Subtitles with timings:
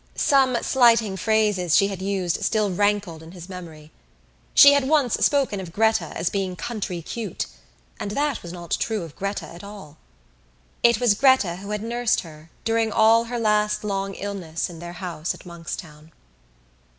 [0.15, 3.91] Some slighting phrases she had used still rankled in his memory;
[4.55, 7.45] she had once spoken of Gretta as being country cute
[7.99, 9.97] and that was not true of Gretta at all.
[10.81, 14.93] It was Gretta who had nursed her during all her last long illness in their
[14.93, 16.11] house at Monkstown.